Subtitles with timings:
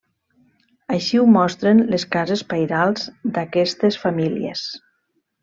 [0.95, 3.05] Així ho mostren les cases pairals
[3.37, 4.67] d'aquestes famílies.